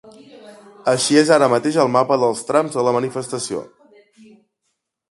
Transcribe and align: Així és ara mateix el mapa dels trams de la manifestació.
Així 0.93 1.19
és 1.23 1.29
ara 1.35 1.49
mateix 1.55 1.77
el 1.83 1.91
mapa 1.99 2.19
dels 2.25 2.43
trams 2.49 2.79
de 2.81 2.87
la 2.89 2.95
manifestació. 2.99 3.63